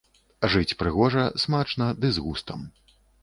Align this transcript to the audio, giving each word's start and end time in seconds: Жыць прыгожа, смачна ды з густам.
Жыць 0.53 0.77
прыгожа, 0.79 1.25
смачна 1.45 1.91
ды 2.01 2.13
з 2.17 2.25
густам. 2.29 2.67